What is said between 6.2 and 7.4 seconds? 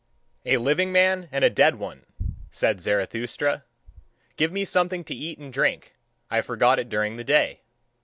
I forgot it during the